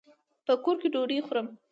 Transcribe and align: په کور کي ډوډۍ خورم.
په 0.45 0.53
کور 0.63 0.75
کي 0.81 0.87
ډوډۍ 0.93 1.19
خورم. 1.27 1.47